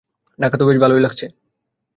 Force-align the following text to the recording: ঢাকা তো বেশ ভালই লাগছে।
ঢাকা 0.39 0.55
তো 0.57 0.63
বেশ 0.65 0.77
ভালই 0.77 1.01
লাগছে। 1.01 1.25